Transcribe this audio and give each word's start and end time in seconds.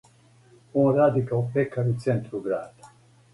Он 0.83 0.89
ради 0.99 1.21
као 1.31 1.43
пекар 1.59 1.87
у 1.93 1.93
центру 2.07 2.41
града. 2.47 2.87